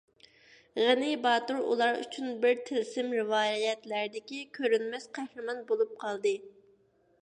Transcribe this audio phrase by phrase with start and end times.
[0.85, 6.39] غېنى باتۇر ئۇلار ئۈچۈن بىر تىلسىم، رىۋايەتلەردىكى كۆرۈنمەس قەھرىمان بولۇپ قالدى.